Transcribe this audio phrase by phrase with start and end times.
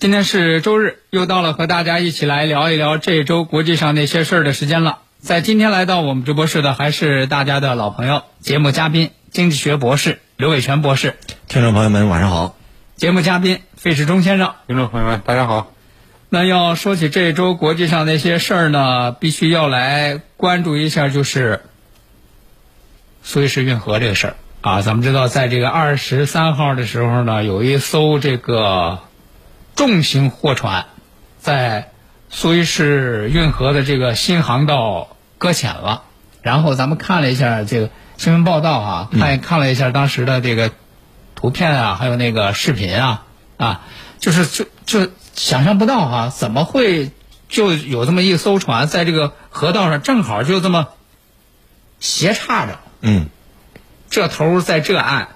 [0.00, 4.98] 今天是周日，又到了和大家一起来聊一聊这周国际上那些事儿的时间了。
[5.18, 11.14] 在今天来到我们直播室的还是大家的老朋友，节目嘉宾经济学博士刘伟全博士。
[11.48, 12.56] 听众朋友们，晚上好。
[12.96, 14.54] 节目嘉宾费世忠先生。
[14.66, 15.72] 听众朋友们，大家好。
[16.28, 21.60] 那要说起这周国际上那些事儿呢，必须要来关注一下，就是
[23.22, 24.82] 苏伊士运河这个事儿啊。
[24.82, 28.98] 咱们知道，在这个二十三号的时候呢，有一艘这个
[29.74, 30.86] 重型货船
[31.38, 31.90] 在
[32.30, 36.02] 苏伊士运河的这个新航道搁浅了。
[36.42, 40.70] 然后咱们看了一下这个新闻报道啊，看看了一下当时的这个
[41.34, 43.24] 图片啊，还有那个视频啊
[43.56, 43.80] 啊，
[44.18, 45.10] 就是就就。
[45.36, 47.10] 想象不到啊，怎么会
[47.48, 50.90] 就有这么一艘船在这个河道上，正好就这么
[51.98, 52.78] 斜插着。
[53.00, 53.26] 嗯，
[54.10, 55.30] 这头在这岸，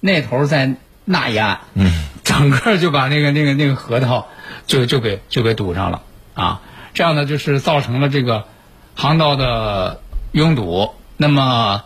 [0.00, 1.60] 那头在那一岸。
[1.74, 2.06] 嗯，
[2.38, 4.28] 整个就把那个那个那个河道
[4.66, 6.02] 就就给就给堵上了
[6.34, 6.60] 啊！
[6.92, 8.44] 这样呢，就是造成了这个
[8.94, 10.00] 航道的
[10.32, 10.90] 拥堵。
[11.16, 11.84] 那么，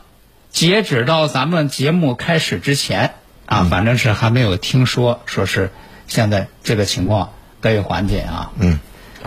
[0.51, 3.15] 截止到咱们节目开始之前
[3.47, 5.71] 啊，反正是还没有听说说是
[6.07, 7.31] 现在这个情况。
[7.61, 8.53] 得以缓解啊！
[8.61, 8.79] 嗯，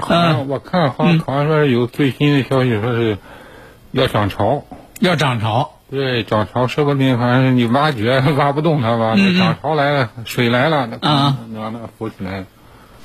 [0.08, 3.18] 嗯，我看好像好像说有最新的消息，说是
[3.92, 4.64] 要涨潮，
[5.02, 5.74] 要涨潮。
[5.92, 9.14] 对，涨潮说不定，反正你挖掘挖不动它吧？
[9.18, 12.46] 那涨潮来了，水来了，那能让它浮起来。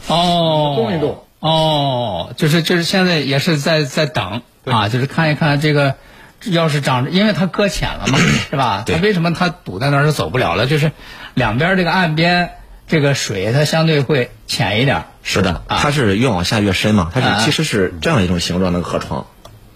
[0.06, 1.24] 哦，动一动。
[1.40, 5.96] 哦，就是就是现在也是在在等啊，就是看一看这个，
[6.44, 8.18] 要是涨，因为它搁浅了嘛，
[8.50, 8.84] 是吧？
[8.86, 10.66] 它为什么它堵在那儿就走不了了？
[10.66, 10.92] 就是
[11.34, 12.50] 两边这个岸边。
[12.88, 19.26] 这个水它相对会浅一点，是的，它是越往下越深嘛，它是其实是这样一种形状的河床，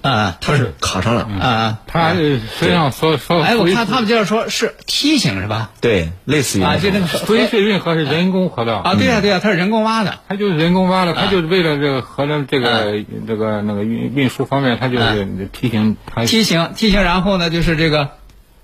[0.02, 5.70] 啊，他是卡上了，啊，他实际上所所哎，我看他们介绍说是梯形是吧？
[5.80, 8.76] 对，类似于啊，就那个苏伊士运河是人工河道。
[8.76, 15.96] 啊，对呀对呀，它是人工挖的，它就是人工挖的，它就是为了这个河的这个这个那个运运输方面，它就是梯形，
[16.26, 18.10] 梯形梯形，然后呢就是这个，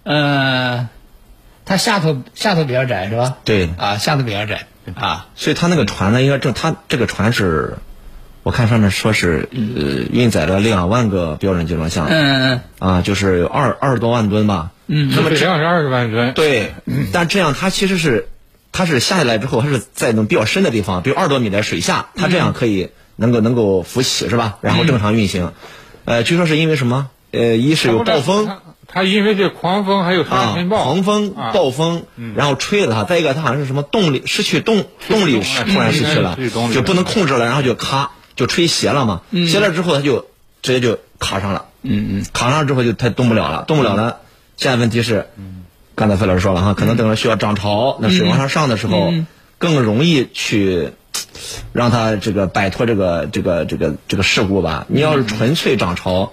[0.04, 0.88] 呃。
[1.68, 3.38] 它下头下头比较窄是吧？
[3.44, 7.78] 对，啊，下头比较窄啊，所以它那个船呢，应该正它这个船是，
[8.46, 16.72] 我看上面说是呃运载了两万个标准集装箱，嗯嗯，啊，就是有二二十多万吨吧，嗯，那么这样是二十万吨，对，
[17.12, 18.28] 但这样它其实是
[18.70, 24.58] 它是下下来之后，它是在那种比较深的地方，比如二十多米的水下，它这样可以能够能够浮起是吧？
[24.60, 25.52] 然后正常运行，
[26.04, 27.08] 呃，据说是因为什么？
[27.32, 28.48] 呃，一是有暴风。
[28.86, 32.04] 它因为这狂风还有沙尘暴，狂风暴风，
[32.36, 33.02] 然后吹了它。
[33.02, 36.38] 再一个，它好像是什么动力失去动动力突然失去了，
[36.72, 39.22] 就不能控制了，然后就咔就吹斜了嘛。
[39.32, 40.28] 斜了之后，它就
[40.62, 41.66] 直接就卡上了。
[41.82, 44.18] 嗯嗯，卡上之后就它动不了了，动不了了。
[44.56, 45.28] 现在问题是，
[45.96, 49.12] 刚才费老师说了哈，可能等着需要涨潮，那水往上上的时候，
[49.58, 50.92] 更容易去
[51.72, 54.86] 让它这个摆脱这个这个这个这个事故吧。
[54.88, 56.32] 你要是纯粹涨潮。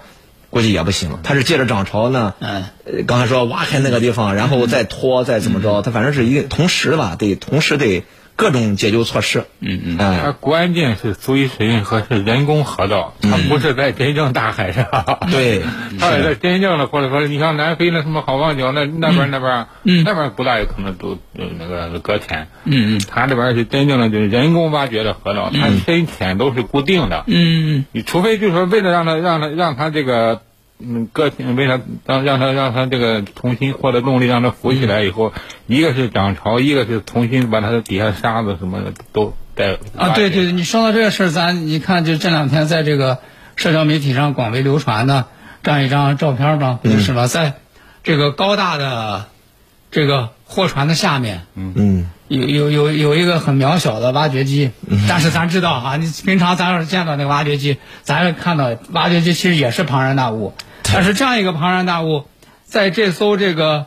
[0.50, 2.32] 估计也不行，它是借着涨潮呢。
[2.38, 2.66] 嗯，
[3.08, 8.04] 刚才说挖开那个地方，然后再拖，再怎么着，它反正是一同时吧，得同时得
[8.36, 9.44] 各种解救措施。
[9.60, 9.98] 嗯嗯。
[9.98, 14.86] 它关键是苏伊士运河是人工河道，它不是在真正大海上。
[15.30, 15.62] 对。
[15.98, 19.66] 它在真正的或者说，你像南非那什么好望角那那边那边，
[20.04, 22.48] 那边不大有可能都那个搁浅。
[22.64, 23.00] 嗯嗯。
[23.08, 27.24] 它这边是真正的就是人工挖掘的河道，它深浅都是固定的。
[27.26, 27.84] 嗯嗯。
[27.92, 30.42] 你除非就是说为了让它让它让它这个。
[30.78, 35.32] 嗯，个性为啥让让他让他这个重新获得动力，让他浮起来以后，
[35.66, 40.10] 一个是涨潮，一个是重新把它的底下沙子什么的都带啊。
[40.14, 43.18] 对对，你说到这个事儿，咱你看，就这两天在这个
[43.56, 45.26] 社交媒体上广为流传的
[45.62, 47.28] 这样一张照片吧，是吧？
[47.28, 47.54] 在
[48.02, 49.26] 这个高大的
[49.90, 54.70] 这个货船的下面嗯，有有有有一个很渺小的挖掘机，
[55.08, 62.24] 但是咱知道哈，你平常咱要是见到那个挖掘机，咱也看到挖掘机其实也是庞然大物，但是这样一个庞然大物，
[62.66, 63.86] 在这艘这个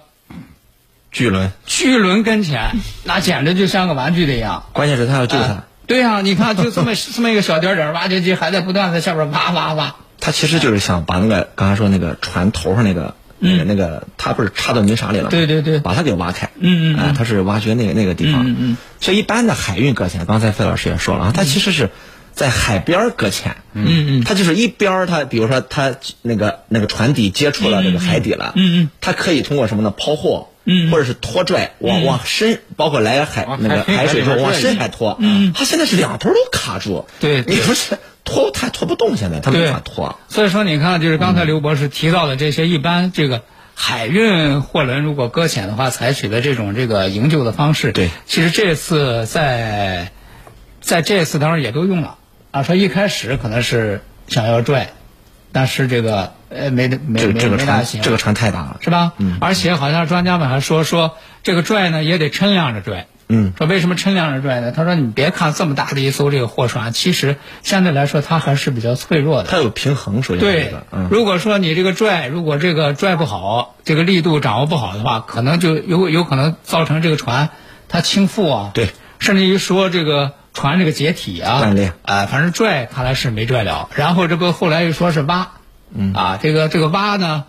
[1.12, 2.71] 巨轮，巨轮跟前，
[3.03, 4.63] 那简直就像个玩具的一样。
[4.74, 9.95] 关键是他要救他哎，对呀、你看就这么这么一个小点点儿挖掘机，还在不断的下边挖挖挖。
[10.19, 13.15] 他其实就是想把那个刚才说那个船头上那个。
[13.39, 15.80] 那个那个，他不是插到泥沙里了对对对。
[15.80, 16.50] 把它给挖开。
[16.60, 17.00] 嗯嗯嗯。
[17.00, 18.48] 哎，他是挖掘那个那个地方。
[18.48, 21.89] 嗯嗯所以一般的海运搁浅，刚才费老师也说了啊，它其实是
[22.34, 23.57] 在海边儿搁浅。
[23.74, 24.24] 嗯嗯。
[24.24, 28.89] 它就是一边儿，它比如说它那个那个船底接触了这个海底了，嗯嗯。
[29.01, 29.94] 它可以通过什么呢？
[29.95, 37.56] 抛货，嗯或者是拖拽，往往深，包括来海那个海水中往深海拖，嗯，它现在是两头都卡住，对对。
[37.56, 43.44] 你不是拖它拖不动，现在他没法拖，所以说，你看，就是刚才刘博士提到的这些，一般这个
[43.74, 50.12] 海运货轮如果搁浅的话，采取的这种这个营救的方式，对其实这次在
[50.81, 52.18] 在这次当中也都用了
[52.51, 52.63] 啊。
[52.63, 54.89] 说一开始可能是想要拽，
[55.53, 59.13] 但是这个呃没没没这个船这个船太大了，是吧？
[59.18, 59.38] 嗯。
[59.39, 63.07] 而且好像专家们还说说这个拽呢也得称量着拽。
[63.29, 63.53] 嗯。
[63.57, 64.71] 说为什么称量着拽呢？
[64.71, 69.50] 他说你别看这么大的一艘这个货船，其实相对来说它还是比较脆弱的。
[69.50, 77.50] 它有平衡，首先对，，嗯，如果说你这个拽，如果这个拽不好，这个力度掌握不好的话，可能就有有可能造成这个船
[77.89, 78.89] 它倾覆啊，对，
[79.19, 83.89] 甚至于说这个船这个解体啊，断裂啊、反正拽看来是没拽了。
[83.95, 85.51] 然后这不后来又说是挖，
[85.94, 87.45] 嗯，啊，这个这个挖呢，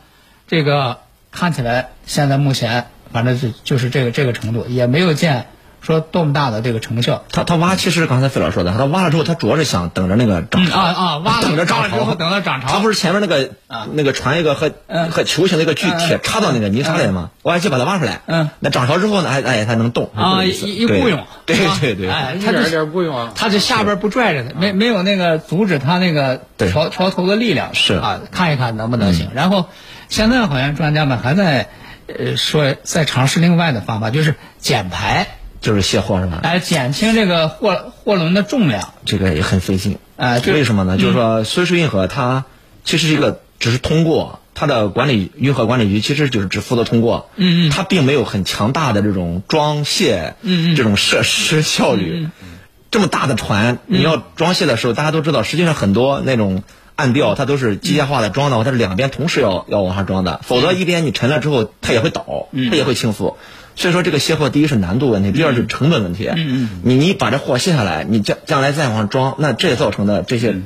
[0.46, 0.98] 这个
[1.30, 5.46] 看起来现在目前反正就就是这个这个程度，也没有见
[5.80, 7.24] 说多么大的这个成效。
[7.32, 10.78] 他他挖，其实刚才费老师说的，他挖了之后，他主要是想等着那个涨潮。
[10.78, 12.68] 嗯啊啊挖了等着涨潮，之后等着涨潮。
[12.68, 13.50] 他不是前面那个
[13.92, 15.10] 那个船一个和嗯。
[15.10, 17.30] 和球形的一个巨铁嗯插到那个泥沙里吗？
[17.42, 23.32] 挖下去把它挖出来，嗯，那涨潮之后呢，哎哎，它能动啊，一一雇佣，对对对，哎，一点一点雇佣啊。
[23.34, 26.70] 他这下边不拽着他，没没有那个阻止他那个对。
[26.70, 27.94] 调调头的力量，是。
[27.94, 29.30] 啊，看一看能不能行。
[29.34, 29.66] 然后
[30.08, 31.68] 现在好像专家们还在
[32.06, 35.26] 呃说在尝试另外的方法，就是减排，
[35.60, 36.40] 就是卸货是吧？
[36.42, 38.94] 哎减轻这个货货轮的重量。
[39.04, 39.98] 这个也很费劲。
[40.16, 40.96] 哎为什么呢？
[40.98, 42.44] 就是说，苏伊士运河它
[42.84, 44.40] 其实是一个只是通过。
[44.54, 52.28] 它的管理运河管理局其实就是只负责通过，嗯嗯它并没有很强大的这种装卸，嗯嗯这种设施效率。
[52.42, 52.58] 嗯
[52.90, 56.62] 这么大的船，你要装卸的时候，大家都知道，实际上很多那种
[56.96, 63.34] 岸吊它都是机械化的装的话，它是两边同时要要往上装的，否则一边你沉了之后，它也会倒，它也会倾覆。
[63.78, 66.28] 所以说这个卸货，第一是难度问题，第二是成本问题。
[66.36, 70.56] 嗯你你把这货卸下来，你将将来再往上装，那这造成的这些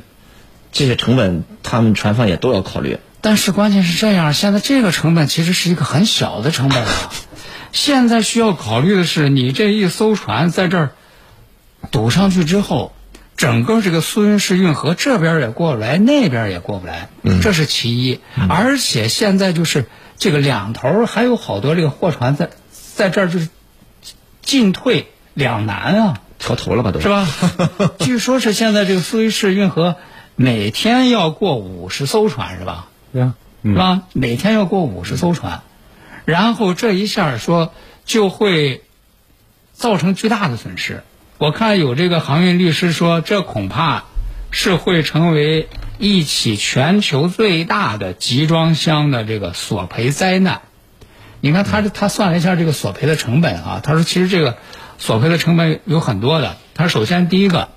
[0.72, 2.98] 这些成本，他们船方也都要考虑。
[3.20, 7.12] 但是关键是这样，现在这个成本其实是一个很小的成本啊。
[7.70, 10.90] 现在需要考虑的是，你这一艘船在这儿
[11.90, 12.94] 堵上去之后，
[13.36, 17.10] 整个这个苏伊士运河这边也过不来，那边也过不来，
[17.42, 18.20] 这是其一。
[18.48, 19.84] 而且现在就是
[20.16, 22.48] 这个两头还有好多这个货船在
[22.94, 23.48] 在这儿就是
[24.42, 26.20] 进退两难啊。
[26.38, 27.08] 调头了吧都是？
[27.08, 27.28] 吧？
[28.00, 29.96] 据说是现在这个苏伊士运河
[30.34, 32.88] 每天要过五十艘船，是吧？
[33.12, 34.02] 对啊，是吧？
[34.12, 35.62] 每天要过五十艘船，
[36.24, 37.72] 然后这一下说
[38.04, 38.82] 就会
[39.72, 41.04] 造成巨大的损失。
[41.38, 44.04] 我看有这个航运律师说，这恐怕
[44.50, 50.62] 是会成为一起全球最大的集装箱的这个索赔灾难。
[51.42, 54.56] 你看他他算了一下这个索赔的成本啊，他说其实这个
[54.96, 56.56] 索赔的成本有很多的。
[56.72, 57.68] 他首先第一个，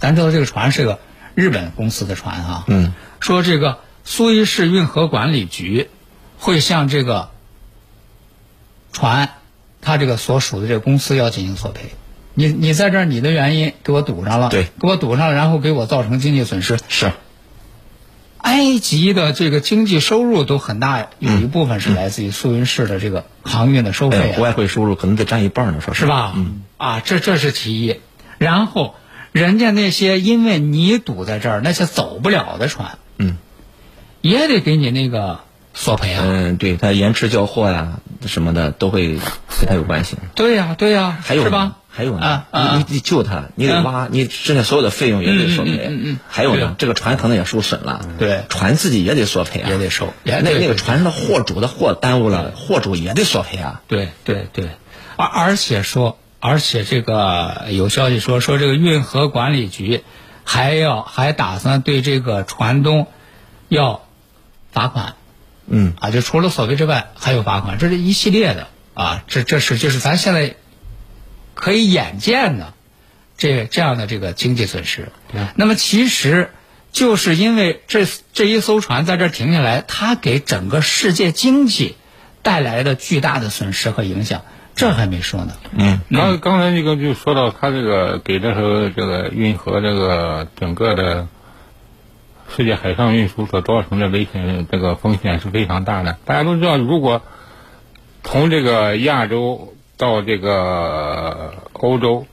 [0.00, 0.98] 咱知道这个船是个
[1.36, 5.90] 日本公司的船啊，嗯，说这个苏伊士运河管理局
[6.38, 7.30] 会向这个
[8.92, 9.30] 船，
[9.80, 11.92] 他这个所属的这个公司要进行索赔。
[12.34, 16.80] 你你在这儿你的原因给我堵上了，对给我堵上了，然后给我造成经济损失。
[16.88, 17.12] 是，
[18.42, 24.40] 埃及的这个经济收入都很大，有一部分是来自于苏云市的这个航运的收费哎，啊。
[24.40, 26.32] 外汇收入可能得占一半呢，说是吧？
[26.36, 28.00] 嗯，啊，这这是其一。
[28.38, 28.96] 然后，
[29.30, 33.38] 人家那些因为你堵在这儿，那些走不了的船，嗯，
[34.20, 35.40] 也得给你那个
[35.72, 36.24] 索赔啊。
[36.26, 40.16] 嗯，对，他延迟交货呀什么的都会跟他有关系。
[40.34, 41.76] 对呀、对呀、还有是吧？
[41.94, 45.72] 还有呢，你你你救他，你得挖，你剩下所有的费用也得索赔。
[45.88, 48.44] 嗯嗯还有呢，这个船可能也受损了，对。
[48.48, 53.82] 船自己也得索赔啊，也得收也那那个船上的货主的货耽误了，货主也得索赔啊。
[53.88, 54.70] 对对对，
[55.16, 60.02] 而而且说，而且这个有消息说，说这个运河管理局
[60.44, 63.06] 还要还打算对这个船东
[63.68, 64.02] 要
[64.70, 65.14] 罚款
[65.66, 68.68] 嗯，啊，就除了索赔之外还有罚款，这是一系列的。
[68.94, 70.54] 啊，这这是就是咱现在
[71.62, 72.74] 可以眼见的
[73.38, 75.12] 这这样的这个经济损失。
[75.54, 76.50] 那么其实
[76.90, 81.94] 就是因为这这一艘船在这停下来，它给整个世界经济
[82.42, 84.42] 带来的巨大的损失和影响，
[84.74, 85.52] 这还没说呢。
[85.70, 91.28] 嗯，刚刚才这个就说到他这个给这时候这个运河这个整个的
[92.56, 96.18] 世界海上运输所造成的危险这个风险是非常大的。
[96.24, 97.22] 大家都知道，如果
[98.24, 102.26] 从这个亚洲到这个欧洲，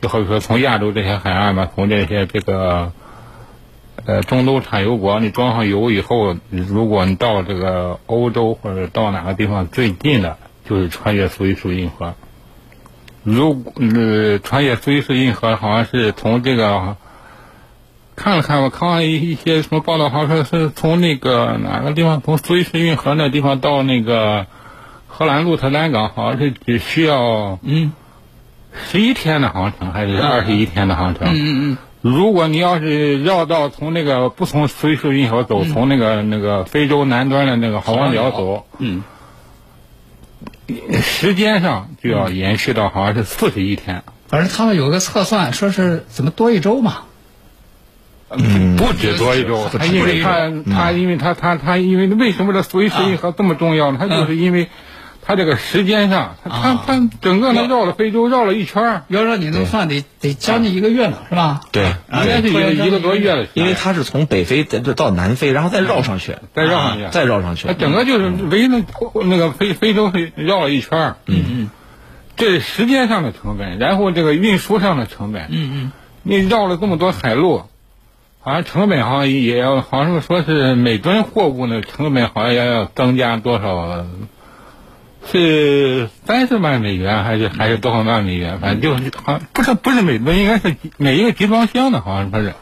[0.00, 2.92] 就好比说从亚洲这些海岸吧，从这些这个
[4.06, 12.14] 呃中东产油国，你装上油以后，如果你到这个欧洲或者到哪个地方最近的，就是穿越苏伊士运河。
[13.24, 16.96] 如呃穿越苏伊士运河，好像是从这个
[18.14, 24.46] 看了看，我看了一一些什么报道，好像是从那个哪个地方，从苏伊士运河那地方到那个
[25.14, 27.92] 荷兰鹿特丹港，好像是只需要嗯
[28.90, 31.28] 十一天的航程，还是二十一天的航程。
[31.28, 39.04] 嗯嗯如果你要是绕道从那个不从苏伊士运河走，从那个那个非洲南端的那个好望角走，嗯，
[41.00, 44.02] 时间上就要延续到好像是四十一天。
[44.26, 47.02] 反正他们有个测算，说是怎么多一周嘛。
[48.30, 53.98] 嗯，不止多一周，他因为他他因为他他他因为为什么这苏伊士运河这么重要呢？
[54.00, 54.70] 他就是因为
[55.24, 61.60] 他这个时间上，它它它整个他绕了非洲绕了一圈儿，要说你能算得得将近一个月呢，是吧？
[61.70, 67.68] 对，应该是一个一个多月了，因为它是从北非再到南非，然后再绕上去，再绕上去，再绕上去。
[67.68, 67.74] 它。
[67.74, 68.82] 整个就是围着
[69.24, 71.44] 那个非非洲绕了一圈儿，嗯。
[71.48, 71.70] 嗯
[72.34, 77.64] 这是时间上的成本，然后这个运输上的成本，嗯嗯，你绕了这么多海路，
[78.40, 84.06] 好像成本好像也要，好像说是每吨货物呢成本好像也要增加多少，
[85.30, 88.58] 是三十万美元还是还是多少万美元？
[88.60, 92.54] 反正就是好像不是不是每吨，应该是每一个集装箱的，好像说是。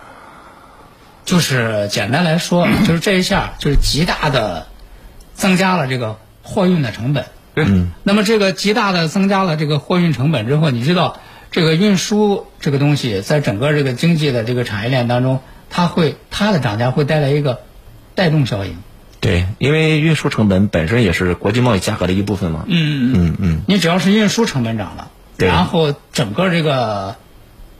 [1.26, 4.66] 就是简单来说， 就是这一下就是极大的
[5.34, 7.26] 增加了这个货运的成本。
[7.54, 11.18] 嗯，那么这个极大的增加了这个货运成本之后，你知道
[11.52, 17.60] 这个运输这个东西在整个这个经济的这个产业链当中，它会它的涨价会带来一个
[18.16, 18.78] 带动效应。
[19.20, 22.64] 对，因为运输成本本身也是国际贸易价格的一部分嘛。
[22.66, 27.16] 嗯嗯嗯，你只要是运输成本涨了，对然后整个这个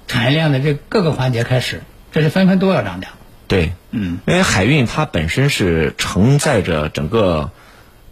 [0.07, 1.83] 产业链的这各个环节开始，
[2.13, 3.09] 这是纷纷都要涨价。
[3.49, 7.51] 对，嗯，因为海运它本身是承载着整个，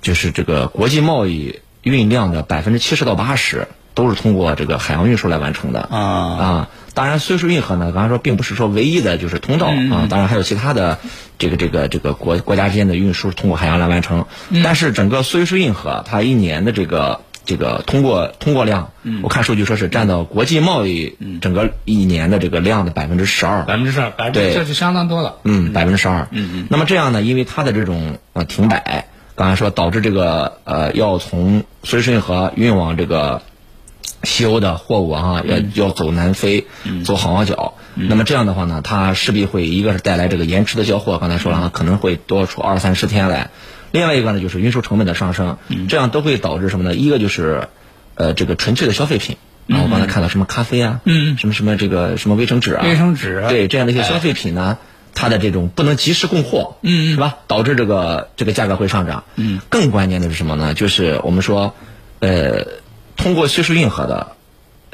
[0.00, 6.68] 就是这个国际贸易运量的百分之七十到八十都是通过这个海洋运输来完成的啊啊。
[6.94, 10.98] 当然，苏伊士运河呢，刚才说并不是说唯一的就是通道嗯啊，当然还有其他的
[11.38, 14.26] 这个这个这个国国家之间的运输是通过海洋来完成。
[14.50, 23.64] 嗯但是整个苏伊士运河它一年的这个这个通过通过量，嗯我看数据说是占到国际贸易整个一年的这个量的百分之十二。
[23.64, 25.36] 百分之十二，百分对之这是相当多了。
[25.44, 26.28] 嗯，百分之十二。
[26.30, 26.66] 嗯嗯。
[26.68, 33.40] 那么这样呢，因为它的这种呃停摆，刚才说导致这个呃要从苏伊士运河运往这个
[34.22, 36.66] 西欧的货物啊，要要走南非，
[37.04, 37.74] 走好望角。
[37.94, 43.50] 那么这样的话呢，它势必会一个是带来这个延迟的交货，刚才说了啊，可能会多出二三十天来。
[43.90, 45.56] 另外一个呢，就是运输成本的上升，
[45.88, 46.94] 这样都会导致什么呢？
[46.94, 47.68] 一个就是
[48.14, 49.36] 呃这个纯粹的消费品。
[49.68, 54.78] 啊，我刚才看到什么咖啡啊，嗯什么什么这个什么卫生纸啊，卫生纸对这样的一些消费品呢，
[55.14, 57.36] 它的这种不能及时供货，嗯嗯是吧？
[57.46, 59.24] 导致这个这个价格会上涨。
[59.36, 60.72] 嗯，更关键的是什么呢？
[60.72, 61.74] 就是我们说，
[62.20, 62.66] 呃，
[63.18, 64.36] 通过苏伊士运河的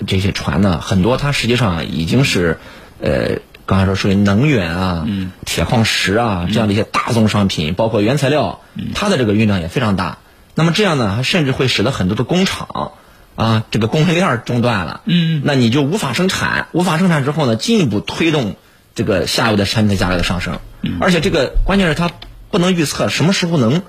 [0.08, 2.58] 这些船呢，很多它实际上已经是，
[3.00, 10.18] 呃，刚才说属于能源啊、嗯铁矿石啊这样的一些大宗商品，包括原材料，嗯它的这个运量也非常大。
[10.56, 12.92] 那么这样呢，甚至会使得很多的工厂
[13.36, 15.02] 啊，这个供应链儿中断了。
[15.04, 18.56] 嗯那你就无法生产，无法生产之后呢，进一步推动
[18.94, 20.58] 这个下游的产品的价格的上升。
[20.82, 22.10] 嗯而且这个关键是它
[22.50, 23.82] 不能预测什么时候能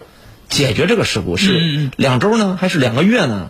[0.49, 3.49] 解决这个事故，嗯是嗯两周呢，还是两个月呢？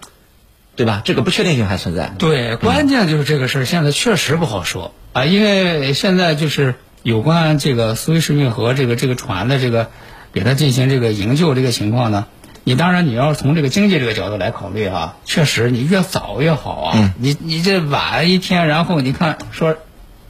[0.75, 1.01] 对吧？
[1.05, 2.13] 这个不确定性还存在。
[2.17, 9.89] 对，关键就是这个事儿，现在确实不好说啊，因为现在就是有关这个苏伊士运河这个这个船的这个
[10.33, 12.27] 给它进行这个营救这个情况呢，
[12.63, 19.77] 你当然你要从这个经济这个角度来考虑啊、确实你越早越好啊，嗯你你这晚一天，然后你看说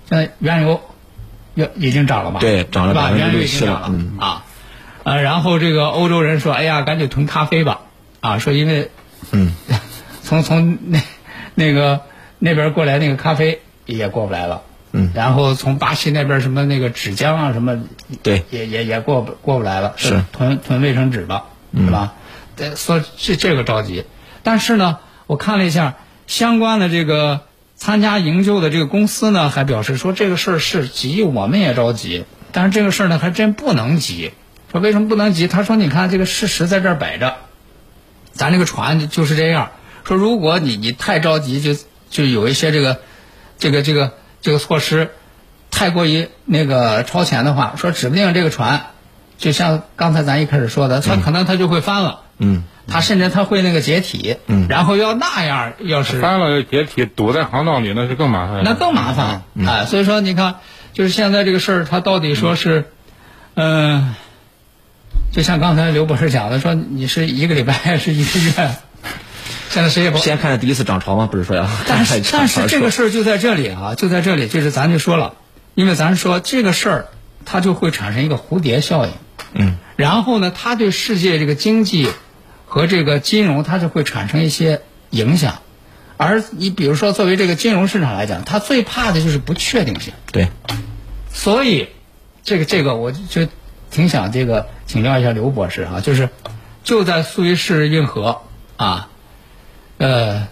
[0.09, 0.81] 现在原油
[1.55, 2.39] 要已经涨了吧？
[2.39, 4.45] 对涨了是吧？6%原油已经涨了、嗯啊，
[5.03, 7.79] 呃，然后这个欧洲人说，哎呀，赶紧囤咖啡吧，
[8.19, 8.91] 啊，说因为
[9.31, 9.53] 嗯，
[10.25, 10.99] 从从那
[11.53, 12.01] 那个
[12.39, 17.83] 那边过来那个咖啡也过不来了，嗯然后从巴西那边什么那个纸浆啊什么，
[18.23, 21.45] 对也也也过不过不来了，是囤囤卫生纸吧，
[21.77, 22.13] 是吧？
[22.57, 24.05] 呃说这这个着急，
[24.41, 27.41] 但是呢，我看了一下相关的这个
[27.75, 34.31] 参加营救的这个公司呢，还表示说这个事儿是急，我们也着急，但是这个事儿呢还真不能急。
[34.71, 35.47] 说为什么不能急？
[35.47, 37.35] 他说你看这个事实在这儿摆着，
[38.31, 39.69] 咱这个船就是这样。
[40.05, 41.75] 说如果你你太着急，就
[42.09, 42.99] 就有一些这个
[43.57, 45.09] 这个这个这个措施
[45.71, 48.85] 太过于那个超前的话，说指不定这个船
[49.37, 52.21] 就像刚才咱一开始说的，它可能它就会翻了。
[52.37, 54.67] 嗯，它甚至它会那个解体，嗯。
[54.69, 58.61] 然后要那样，要是翻了解体堵在航道里，那是更麻烦。
[58.63, 59.43] 那更麻烦。
[59.53, 59.65] 嗯。
[59.65, 60.55] 哎、所以说你看，
[60.93, 62.85] 就是现在这个事儿，它到底说是，
[63.55, 64.15] 嗯、
[65.31, 68.75] 就像刚才刘博士讲的，说你是一个礼拜还是一个月，
[69.75, 70.17] 现在谁也不。
[70.19, 71.27] 先看着第一次涨潮吗？
[71.29, 71.67] 不是说要？
[71.85, 75.33] 但是但是这个事儿就在这里啊，就在这里，就是咱就说了，
[75.73, 77.05] 因为咱说这个事儿，
[77.43, 79.11] 它就会产生一个蝴蝶效应。
[79.53, 79.75] 嗯。
[79.97, 82.07] 然后呢，它对世界这个经济
[82.65, 85.55] 和这个金融，它就会产生一些影响。
[86.15, 90.13] 而你比如说，作为这个金融市场来讲，它最怕的就是不确定性。
[90.31, 90.47] 对，
[91.33, 91.89] 所以，
[92.45, 93.45] 这个这个，我就
[93.91, 96.29] 挺想这个请教一下刘博士啊，就是
[96.85, 98.43] 就在苏伊士运河
[98.77, 99.09] 啊，
[99.97, 100.47] 呃，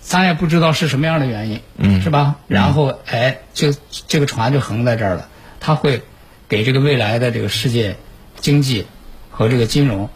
[0.00, 2.36] 咱也不知道是什么样的原因，嗯是吧？
[2.48, 3.74] 然后哎，就
[4.08, 5.28] 这个船就横在这儿了，
[5.60, 6.02] 它会
[6.48, 7.96] 给这个未来的这个世界
[8.40, 8.86] 经济
[9.30, 10.08] 和这个金融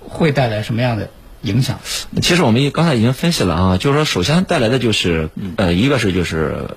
[0.00, 1.10] 会带来什么样的
[1.42, 1.80] 影响？
[2.22, 6.76] 其实我们刚才已经分析了啊，就是说，首先带来的就是，呃，一个是就是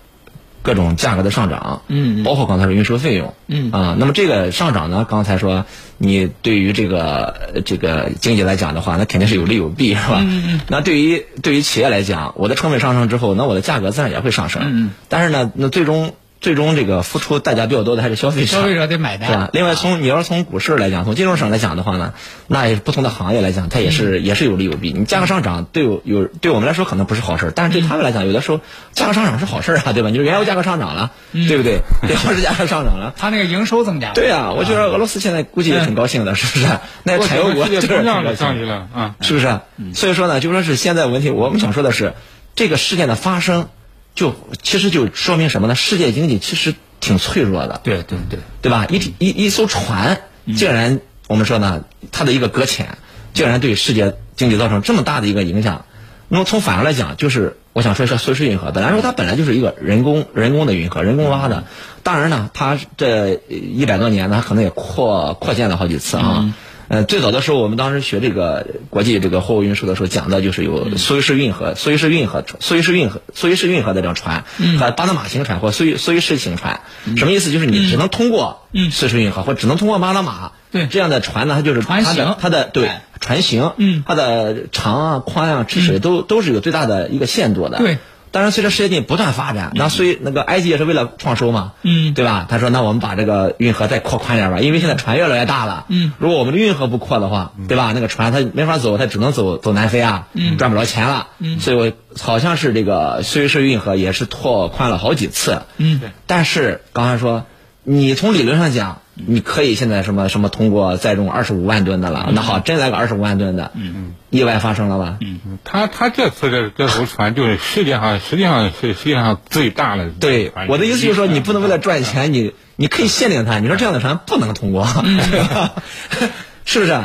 [0.63, 5.65] 各种价格的上涨，嗯包括刚才说运输费用，嗯啊，那么这个上涨呢，刚才说
[5.97, 10.19] 你对于这个呃这个经济来讲的话，那肯定是有利有弊，是吧？
[10.21, 10.61] 嗯嗯。
[10.69, 14.91] 那对于对于企业来讲，我的成本上升之后，那我的价格自然也会上升，嗯嗯。
[15.09, 19.49] 但是呢，那最终最终这个付出代价比较多的还是消费者，消费者得买单是吧？
[19.53, 22.13] 另外，从你要是从股市来讲，从金融上来讲的话呢，
[22.47, 24.91] 那也是不同的行业来讲，它也是、也是有利有弊。
[24.91, 28.59] 你价格上涨对有有对我们来说可能不是好事，但是对他们来讲，有的时候
[28.91, 30.09] 价格上涨是好事啊，对吧？
[30.09, 31.79] 你说原油价格上涨了，对不对？
[32.01, 33.13] 粮食价格上涨了。
[33.17, 34.13] 它那个营收增加了。
[34.13, 36.67] 对啊，我觉得俄罗斯现在估计也挺高兴的，是不是？
[37.03, 39.15] 那我产油国就是挺高兴去了啊。
[39.21, 39.59] 是不是？
[39.93, 42.13] 所以说呢，就说是现在问题，我们想说的是，
[42.53, 43.69] 这个事件的发生，
[44.15, 45.75] 就其实就说明什么呢？
[45.75, 47.81] 世界经济其实挺脆弱的。
[47.83, 48.85] 对对对，对吧？
[48.89, 50.21] 一一一艘船
[50.55, 52.97] 竟然，我们说呢，它的一个搁浅，
[53.33, 55.85] 竟然对世界经济造成这么大的一个影响。
[56.29, 61.65] 那么从反过来讲，就是我想说一下苏伊士运河，本来说它本来就是一个人工人工的运河，人工挖的。
[62.01, 66.53] 当然呢，它这一百多年呢，它可能也扩扩建了好几次啊。
[66.89, 74.43] 呃，最早的时候，我们当时学这个国际这个货物运输的时候，讲的就是有苏伊士运河、苏伊士运河、苏伊士运河、苏伊士运河的这种船，
[74.79, 76.81] 和巴拿马型船或苏伊苏伊士型船。
[77.17, 77.51] 什么意思？
[77.51, 80.51] 就是你只能通过苏伊士运河，或者只能通过巴拿马。
[80.71, 87.77] 对这样的船呢，它就是船它的型它的对哎船型，嗯它的长啊、宽啊、吃水都都是有最大的一个限度的。
[87.77, 87.97] 对。
[88.33, 92.15] 当然，随着世界经济不断发展，那所以那个埃及也是为了创收嘛，嗯。
[92.15, 92.47] 对吧？
[92.49, 96.13] 他说，那我们把这个运河再扩宽点吧，因为现在船越来越大了，嗯。
[96.17, 97.91] 如果我们的运河不扩的话，对吧？
[97.93, 100.57] 那个船它没法走，它只能走走南非啊，嗯。
[100.57, 101.59] 赚不着钱了，嗯。
[101.59, 106.01] 所以我好像是这个苏伊士运河也是拓宽了好几次，嗯。
[106.25, 107.45] 但是刚才说，
[107.83, 114.13] 你从理论上讲，你可以现在什么什么通过载重二十五万吨的了，那好，真来个二十五万吨的，嗯。
[114.29, 115.17] 意外发生了吧？
[115.21, 123.59] 嗯他他这次这这艘船就是世界上实际上是世界上最大的对，我的意思就是说，你不能为了赚钱，你你可以限定它。
[123.59, 124.87] 你说这样的船不能通过，
[126.65, 126.99] 是不是？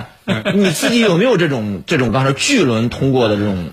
[0.54, 3.70] 你自己有没有这种这种刚才说巨轮通过的这种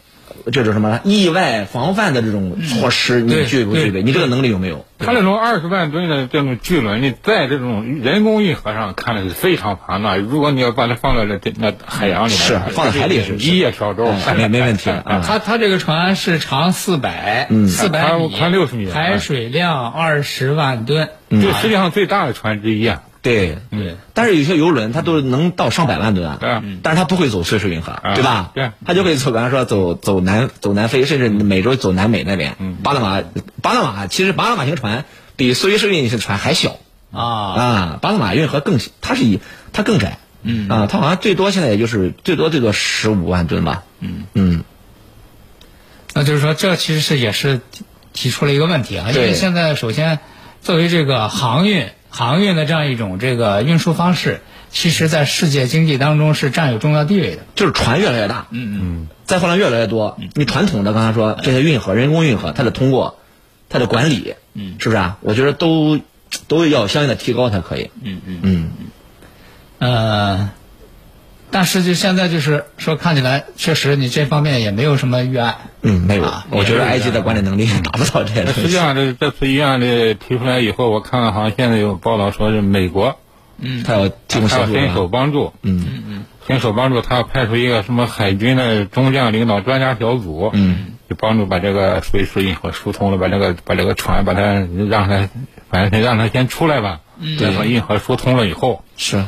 [0.52, 3.22] 这种什么意外防范的这种措施？
[3.22, 4.04] 你对具不具备？
[4.04, 4.86] 你这个能力有没有？
[4.98, 10.16] 它这种二十万吨的这种巨轮，你在这种人工运河上看的是非常庞大。
[10.16, 15.22] 如果你要把它放在这那海洋里面，是放在海里是一叶小舟，哎没没问题 啊。
[15.26, 23.04] 它它这个船是长四百，嗯四百宽米，宽60米排水量二十万吨，这世界上最大的船之一啊。
[23.26, 26.64] 对，对，但是有些游轮它都能到上百万吨啊，对啊。
[26.84, 28.14] 但是它不会走苏伊士运河，啊。
[28.14, 28.52] 对吧？
[28.54, 28.70] 对。
[28.86, 32.56] 它就会走，比方说走走南走南非，甚至美洲走南美那边。
[32.60, 32.78] 嗯。
[32.84, 33.24] 巴拿马，
[33.64, 36.78] 巴拿马其实巴拿马型船比苏伊士运型船还小。
[37.12, 39.40] 啊，啊，巴拿马运河更它是以
[39.74, 40.70] 它更窄，嗯。
[40.70, 44.26] 啊，它好像最多现在也就是最多最多十五万吨吧，嗯。
[44.36, 44.64] 嗯，
[46.14, 47.60] 那就是说这其实是也是
[48.14, 50.20] 提出了一个问题啊，因为现在首先
[50.62, 54.40] 作为这个航运航运的这样一种这个运输方式，
[54.72, 57.44] 其实在世界经济当中是占有重要地位的。
[57.56, 60.18] 就是船越来越大，嗯嗯，载货量越来越多。
[60.34, 63.20] 你传统的刚才说这些运河、人工运河，它得通过、
[63.68, 65.18] 它的管理，嗯是不是啊？
[65.20, 66.00] 我觉得都
[66.48, 67.92] 都要相应的提高才可以。
[68.02, 68.72] 嗯嗯嗯，
[69.80, 70.50] 呃，
[71.56, 75.56] 但实际现在就是说，看起来确实你这方面也没有什么预案。
[75.84, 78.52] 嗯，没有啊，我觉得埃及的管理能力达不到这个。
[78.52, 83.18] 实际上，这这次预案的提出来以后，我看了好像现在有报道说是美国
[83.58, 83.84] 嗯。
[83.86, 85.10] 他要提供他要伸手啊。
[85.10, 85.80] 帮助，嗯。
[85.88, 94.42] 嗯嗯伸手帮助，他要派出一个什么海军的中将领导专家小组，嗯，就帮助把这个苏伊士运河疏通了，把这个把这个船把它
[94.90, 95.30] 让它，
[95.70, 97.38] 反正是让它先出来吧，嗯。
[97.38, 99.24] 对，把运河疏通了以后，是，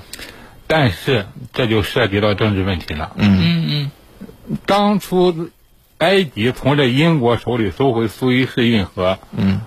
[0.67, 3.13] 但是这就涉及到政治问题了。
[3.15, 3.91] 嗯嗯嗯
[4.65, 5.49] 当初
[5.97, 9.61] 埃及从这英国手里收回苏伊士运河，嗯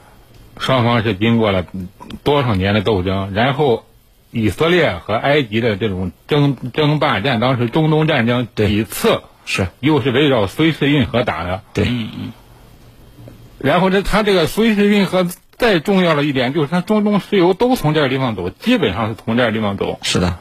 [0.58, 1.66] 双方是经过了
[2.22, 3.84] 多少年的斗争，然后
[4.30, 11.62] 以色列和埃及的这种争争霸战，当时中东战争对几次是，又是围绕苏伊士运河打的。
[11.72, 11.88] 对，
[13.58, 19.98] 然后这它这个苏伊士运河再重要的一点就是它中东石油都从这个地方走，基本上是从这个地方走。
[20.02, 20.38] 是的，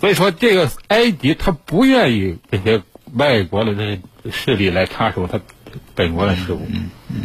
[0.00, 2.82] 所以说，这个埃及他不愿意这些
[3.14, 5.40] 外国的这些势力来插手他
[5.94, 6.60] 本国的事务。
[6.68, 7.16] 嗯嗯。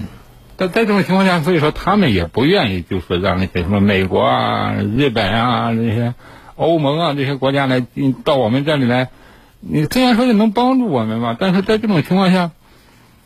[0.58, 6.14] 但在这种情况下，所以说他们也不愿意，就是让那些什么美国啊、日本啊这些
[6.56, 9.10] 欧盟啊这些国家来嗯到我们这里来。
[9.60, 12.52] 你虽然说是能帮助我们吧，但是在这种情况下，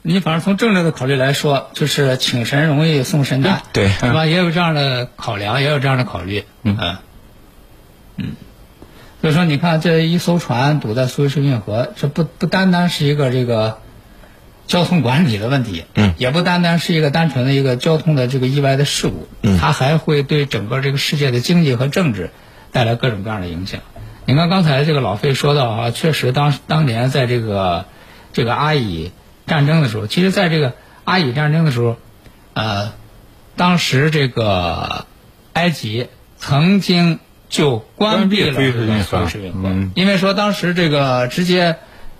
[0.01, 4.25] 你反正从政治的考虑来说，就是请神容易送神难，对是吧？
[4.25, 6.97] 也有这样的考量，也有这样的考虑，嗯嗯
[8.17, 8.31] 嗯
[9.25, 13.79] 所以说，你看这一艘船堵在苏伊士运河，这不不单单是一个这个
[14.67, 22.29] 交通管理的问题，嗯也不单单是一个单纯的一个交通的这个意外的事故，嗯它还会对整个这个世界的经济和政治
[22.71, 23.81] 带来各种各样的影响。
[24.27, 27.85] 你看刚才这个老费说到啊，确实当当年在这个
[28.31, 29.11] 这个阿以
[29.47, 31.95] 战争的时候，其实在这个阿以战争的时候，
[32.53, 32.93] 呃，
[33.55, 35.07] 当时这个
[35.53, 37.17] 埃及曾经
[37.55, 41.77] 就关闭了关闭这个苏伊士运河士运河嗯，因为说当时这个直接，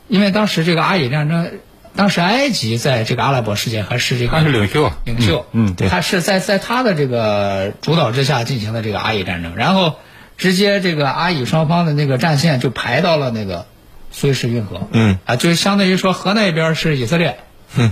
[0.07, 1.51] 因为当时这个阿以战争，
[1.95, 5.89] 当时埃及在这个阿拉伯世界还是这个他是领袖，领袖，嗯，嗯对。
[5.89, 9.95] 他是在在他的这个主导之下进行的这个阿以战争，然后
[10.37, 13.65] 直接这个阿以双方的那个战线就排到了那个
[14.11, 15.17] 苏伊士运河，嗯。
[15.25, 17.37] 啊，就相当于说河那边是以色列，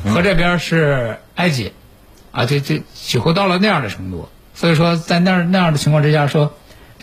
[0.06, 1.74] 河这边是埃及，
[2.32, 6.54] 啊，就就几乎到了那样的程度，所以说在那那样的情况之下说，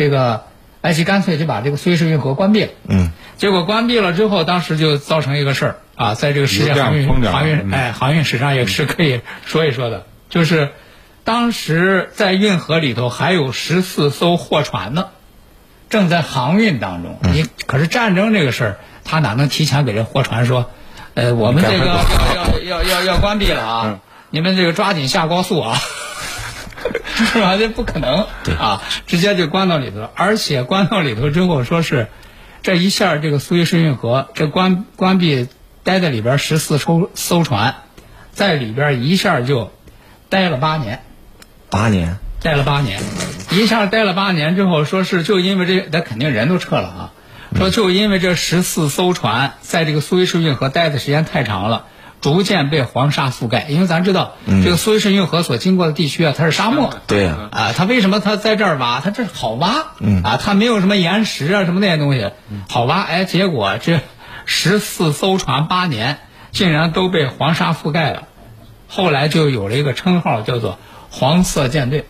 [0.00, 0.46] 这个
[0.80, 2.70] 埃及干脆就把这个苏伊士运河关闭了。
[2.88, 10.70] 嗯结果关闭了之后，当时就造成一个事儿啊，在这个世界航运航运嗯哎航运史上也是可以说一说的，就是
[11.22, 15.08] 当时在运河里头还有十四艘货船呢，
[15.90, 17.18] 正在航运当中。
[17.34, 20.70] 你可是战争这个事儿，他哪能提前给这货船说，
[21.12, 22.00] 呃，我们这个要
[22.64, 25.78] 要要要要关闭了啊，你们这个抓紧下高速啊。
[27.24, 27.56] 是吧？
[27.56, 28.26] 这不可能
[28.58, 28.82] 啊！
[29.06, 32.08] 直接就关到里头了，而且关到里头之后，说是
[32.62, 35.48] 这一下这个苏伊士运河这关关闭，
[35.84, 37.76] 待在里边十四艘艘船，
[38.32, 39.72] 在里边一下就
[40.28, 41.02] 待了八年，
[41.70, 43.00] 八年，待了八年，
[43.50, 47.12] 一下待了八年之后，说是就因为这，那肯定人都撤了啊。
[47.56, 51.86] 说就因为这十四艘船在这个苏伊士运河待的时间太长了，
[52.20, 53.66] 逐渐被黄沙覆盖。
[53.68, 56.94] 因为咱知道，这个苏伊士运河所经过的地区啊，它是沙漠。
[57.06, 59.00] 对呀啊，它为什么它在这儿挖？
[59.00, 62.30] 它这好挖，嗯啊，它没有什么岩石啊，什么那些东西，
[62.68, 63.02] 好挖。
[63.02, 64.00] 哎，结果这
[64.44, 66.18] 十四艘船八年，
[66.50, 68.24] 竟然都被黄沙覆盖了。
[68.88, 70.78] 后来就有了一个称号，叫做
[71.10, 72.04] “黄色舰队”。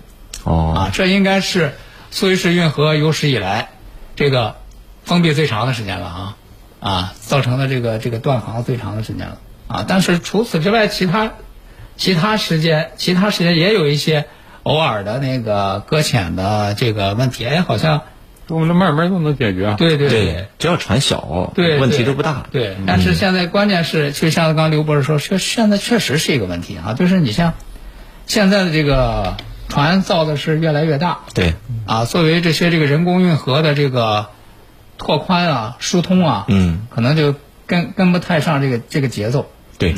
[0.44, 1.74] 哦，啊，这应该是
[2.10, 3.68] 苏伊士运河有史以来
[4.16, 4.56] 这个
[5.04, 6.36] 封闭最长的时间了啊
[6.80, 9.38] 啊，造成的这个这个断航最长的时间了
[9.70, 9.84] 啊。
[9.86, 11.32] 但是除此之外，其他
[11.96, 14.26] 其他时间其他时间也有一些
[14.64, 18.02] 偶尔的那个搁浅的这个问题，哎，好像
[18.48, 19.74] 我们慢慢都能解决。
[19.78, 22.46] 对对对，只要船小，对，问题都不大。
[22.50, 27.54] 对，但是现在关键是，就像刚刚刘博士说，确现在确实是一个问题啊，就是你像
[28.26, 29.36] 现在的这个
[29.68, 31.54] 船造的是越来越大，对，
[31.86, 34.30] 啊，作为这些这个人工运河的这个
[34.98, 39.48] 拓宽啊、疏通啊，嗯，可能就跟跟不太上这个这个节奏，
[39.80, 39.96] 对，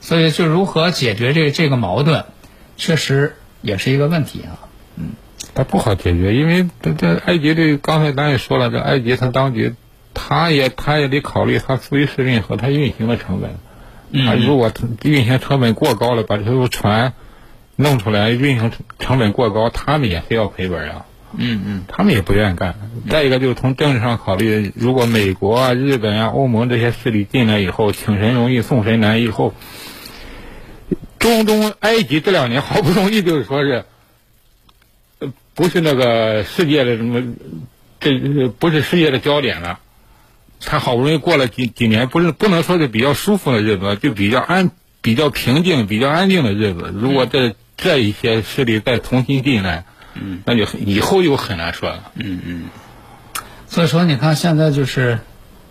[0.00, 2.26] 所以就如何解决这这个矛盾，
[2.76, 4.70] 确实也是一个问题啊。
[4.96, 5.14] 嗯
[5.54, 9.74] 它不好解决，因为这这埃及这刚才咱也说了，这埃及它当局，
[10.12, 13.56] 他也他也得考虑它苏伊士运河它运行的成本。
[14.10, 17.14] 嗯如果它运行成本过高了，把这艘船
[17.76, 21.06] 弄出来，运行成成本过高，他们也非要赔本啊。
[21.36, 22.74] 嗯嗯，他们也不愿意干。
[23.10, 29.54] 再一个就是从政治上考虑，如果美国啊、日本啊、欧盟这些势力进来以后，请神容易送神难，以后
[31.18, 33.84] 中东埃及这两年好不容易就是说是，
[35.54, 37.34] 不是那个世界的什么，
[38.00, 39.80] 这不是世界的焦点了。
[40.66, 44.70] 他好不容易过了几几年，不是不能说是比较舒服的日子，就比较安、
[45.02, 46.90] 比较平静、比较安静的日子。
[46.96, 52.10] 如果这这一些势力再重新进来，嗯，那就以后就很难说了。
[52.14, 52.68] 嗯嗯。
[53.66, 55.18] 所以说，你看现在就是，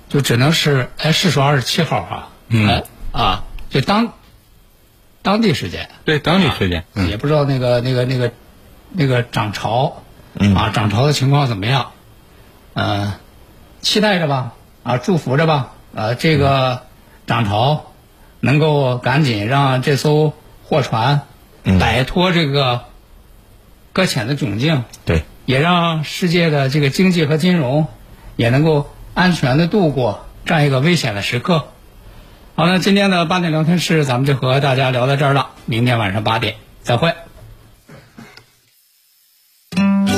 [0.10, 2.68] 就只能是哎，是说二十七号啊，嗯。
[2.68, 4.14] 哎啊，就当
[5.22, 8.32] 当地时间，对，当地时间，嗯，也不知道那个那个那个
[8.92, 10.04] 那个涨潮，
[10.34, 10.56] 嗯。
[10.56, 11.92] 啊，涨潮的情况怎么样？
[12.76, 13.14] 嗯、
[13.82, 16.82] 期待着吧，啊，祝福着吧，啊，这个
[17.28, 17.92] 涨潮
[18.40, 20.34] 能够赶紧让这艘
[20.66, 21.22] 货船
[21.64, 21.78] 嗯。
[21.78, 22.86] 摆脱这个
[23.94, 27.86] 搁浅的窘境，对，也让世界的这个经济和金融
[28.36, 31.68] 也能够安全的度过这样一个危险的时刻。
[32.56, 37.14] 好，了今天的八点聊天室咱们就和大家聊到这儿了，明天晚上八点再会。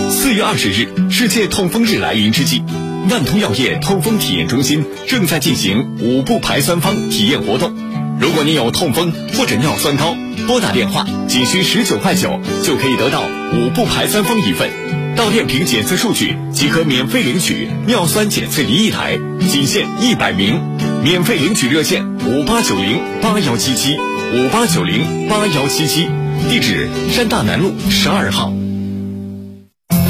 [0.10, 2.64] 四月二十日，世界痛风日来临之际，
[3.10, 7.76] 万通药业痛风体验中心正在进行五步排酸方体验活动。
[8.20, 10.16] 如果你有痛风或者尿酸高，
[10.48, 13.24] 拨打电话仅需十九块九就可以得到
[13.54, 14.70] 五步排酸方一份，
[15.16, 19.18] 到店凭检测数据即可免费领取尿酸检测仪一台，
[19.50, 20.62] 仅限一百名，
[21.04, 26.08] 免费领取热线五八九零八幺七七五八九零八幺七七，
[26.50, 28.52] 地址山大南路十二号。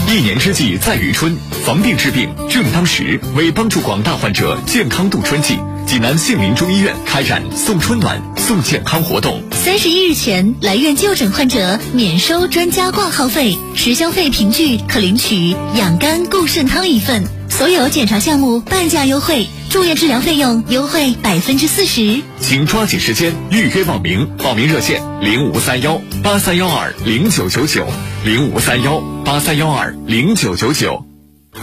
[0.08, 3.20] 一年之计在于春，防病治病正当时。
[3.36, 9.42] 为帮助广大患者健康度春季，济南杏林中医院开展送春暖、送健康活动。
[9.52, 17.24] 三十一日前来院就诊患者免收专家挂号费，实消费凭据可领取养肝固肾汤一份。
[17.50, 22.22] 所有检查项目半价优惠，住院治疗费用优惠百分之四十。
[22.42, 27.88] 请抓紧时间预约报名，报名热线零五三幺八三幺二零九九九
[28.26, 31.05] 零五三幺八三幺二零九九九。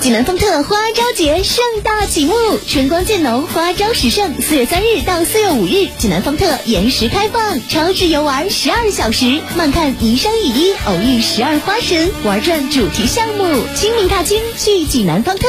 [0.02, 2.34] 济南方特花朝节盛大启幕，
[2.66, 4.42] 春光渐浓，花朝时盛。
[4.42, 13.44] 四月三日到四月五日，济南方特延时开放，超值游玩十二小时，漫看宜生宜衣，偶遇十二花神，玩转主题项目，
[13.76, 15.46] 清明踏青去济南方特。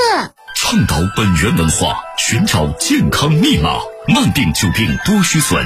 [0.56, 3.80] 倡导本源文化，寻找健康密码。
[4.08, 5.66] 慢病久病多虚损，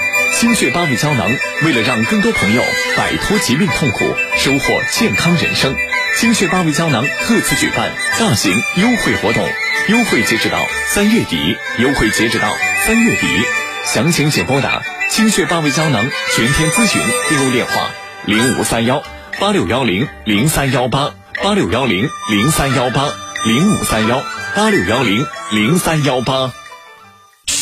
[0.31, 1.29] 心血八味胶囊
[1.63, 2.63] 为了让更多朋友
[2.95, 5.75] 摆脱疾病痛苦，收获健康人生，
[6.17, 9.47] 心血八味胶囊特此举办大型优惠活动，
[9.89, 13.27] 优惠截止到三月底，优惠截止到三月底。
[13.85, 17.91] 详情请拨打心血八味胶囊全天咨询订购电话
[18.25, 19.03] 零五三幺
[19.39, 21.13] 八六幺零零三幺八
[21.43, 23.09] 八六幺零零三幺八
[23.45, 24.23] 零五三幺
[24.55, 26.60] 八六幺零零三幺八。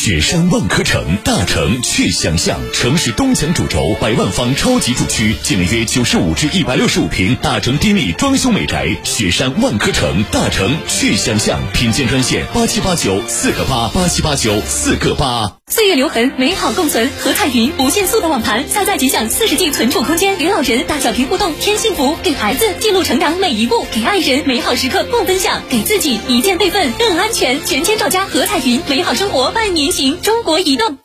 [0.02, 2.58] 雪山万科城，大城去想象。
[2.72, 8.96] 城市东墙主轴，百万方超级住区，建面约九十五至一百六十五平，大城低密装修美宅。
[9.04, 11.60] 雪山万科城，大城去想象。
[11.74, 15.59] 品鉴专线八七八九四个八八七八九四个八。
[15.70, 17.08] 岁月留痕，美好共存。
[17.20, 27.64] 和彩云无限速的网盘，下载即享四十 G 存储空间，给老人大小屏互动添幸福，给孩子记录成长每一步，给爱人美好时刻共分享，给自己一键备份更安全。
[27.64, 30.20] 全天照家和彩云，美好生活伴您行。
[30.20, 30.98] 中国移动。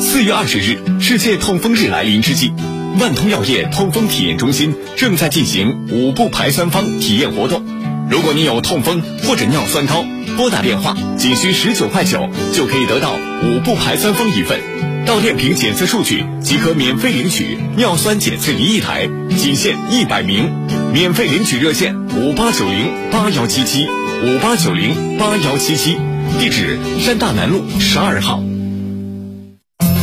[0.00, 2.52] 四月二十日，世界痛风日来临之际，
[2.98, 7.64] 万通药业痛风体验中心正在进行五步排酸方体验活动。
[8.10, 10.04] 如果你有痛风或者尿酸高，
[10.36, 14.60] 拨打电话仅需十九块九就可以得到五步排酸峰一份，
[15.06, 20.50] 到店凭检测数据即可免费领取尿酸检测仪一台，仅限一百名，
[20.92, 23.86] 免费领取热线五八九零八幺七七
[24.24, 25.96] 五八九零八幺七七，
[26.40, 28.51] 地址山大南路十二号。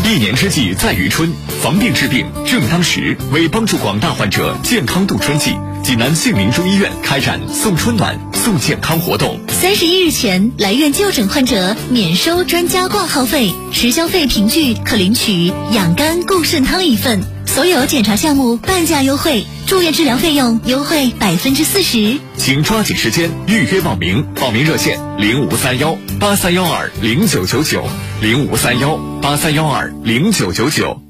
[0.09, 3.15] 一年之计在于春，防病治病正当时。
[3.31, 9.39] 为帮助广大患者健康度春季，济南杏林中医院开展送春暖、送健康活动。
[9.49, 17.21] 三十一日前来院就诊患者免收专家挂号费，实消费凭据可领取养肝固肾汤一份。
[17.45, 22.17] 所有检查项目半价优惠，住院治疗费用优惠百分之四十。
[22.39, 27.86] 请抓紧时间预约报名，报名热线零五三幺八三幺二零九九九
[28.21, 31.02] 零五三幺八三幺二零九九九。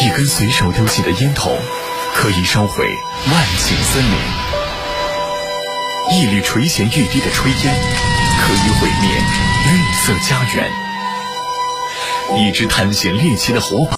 [0.00, 1.50] 一根随手丢弃的烟头，
[2.14, 2.86] 可以烧毁
[3.32, 4.14] 万顷森林；
[6.12, 7.74] 一缕垂涎欲滴的炊烟，
[8.40, 9.10] 可以毁灭
[9.66, 9.70] 绿
[10.06, 10.70] 色家园。
[12.38, 13.94] 一支探险猎奇的火把。